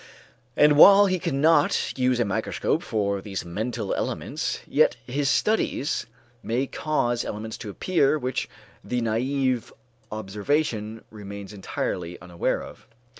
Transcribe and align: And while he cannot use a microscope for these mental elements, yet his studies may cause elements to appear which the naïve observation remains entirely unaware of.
And 0.57 0.77
while 0.77 1.05
he 1.05 1.19
cannot 1.19 1.93
use 1.95 2.19
a 2.19 2.25
microscope 2.25 2.81
for 2.81 3.21
these 3.21 3.45
mental 3.45 3.93
elements, 3.93 4.61
yet 4.65 4.95
his 5.05 5.29
studies 5.29 6.07
may 6.41 6.65
cause 6.65 7.23
elements 7.23 7.55
to 7.59 7.69
appear 7.69 8.17
which 8.17 8.49
the 8.83 8.99
naïve 9.03 9.71
observation 10.11 11.03
remains 11.11 11.53
entirely 11.53 12.19
unaware 12.19 12.63
of. 12.63 12.87